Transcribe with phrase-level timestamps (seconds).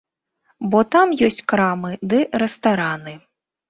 [0.71, 3.19] Бо там ёсць крамы ды рэстараны.